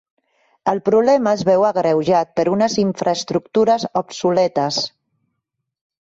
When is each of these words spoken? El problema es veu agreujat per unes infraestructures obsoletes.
El 0.71 0.79
problema 0.87 1.33
es 1.39 1.41
veu 1.49 1.65
agreujat 1.67 2.31
per 2.39 2.45
unes 2.53 2.77
infraestructures 2.83 3.85
obsoletes. 4.01 4.81